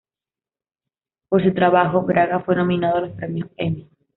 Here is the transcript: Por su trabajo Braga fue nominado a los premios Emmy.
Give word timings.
Por 1.29 1.43
su 1.43 1.53
trabajo 1.53 2.01
Braga 2.01 2.39
fue 2.39 2.55
nominado 2.55 2.97
a 2.97 3.01
los 3.01 3.11
premios 3.15 3.51
Emmy. 3.55 3.87